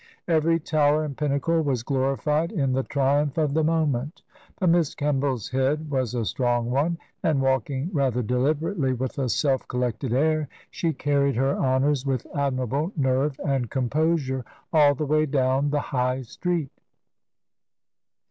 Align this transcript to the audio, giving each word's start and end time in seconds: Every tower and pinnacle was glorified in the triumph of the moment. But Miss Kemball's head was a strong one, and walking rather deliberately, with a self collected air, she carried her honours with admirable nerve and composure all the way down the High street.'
Every 0.27 0.59
tower 0.59 1.05
and 1.05 1.15
pinnacle 1.15 1.61
was 1.61 1.83
glorified 1.83 2.51
in 2.51 2.73
the 2.73 2.81
triumph 2.81 3.37
of 3.37 3.53
the 3.53 3.63
moment. 3.63 4.23
But 4.59 4.71
Miss 4.71 4.95
Kemball's 4.95 5.47
head 5.49 5.91
was 5.91 6.15
a 6.15 6.25
strong 6.25 6.71
one, 6.71 6.97
and 7.21 7.39
walking 7.39 7.91
rather 7.93 8.23
deliberately, 8.23 8.93
with 8.93 9.19
a 9.19 9.29
self 9.29 9.67
collected 9.67 10.11
air, 10.11 10.47
she 10.71 10.91
carried 10.91 11.35
her 11.35 11.55
honours 11.55 12.03
with 12.03 12.25
admirable 12.35 12.91
nerve 12.97 13.39
and 13.45 13.69
composure 13.69 14.43
all 14.73 14.95
the 14.95 15.05
way 15.05 15.27
down 15.27 15.69
the 15.69 15.81
High 15.81 16.23
street.' 16.23 16.71